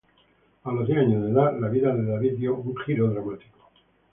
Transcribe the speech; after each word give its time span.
A 0.63 0.71
los 0.71 0.87
diez 0.87 0.97
años 0.97 1.23
de 1.23 1.29
edad, 1.29 1.59
la 1.59 1.67
vida 1.69 1.93
de 1.95 2.03
David 2.03 2.33
dio 2.39 2.55
un 2.55 2.75
giro 2.75 3.07
dramático. 3.09 3.69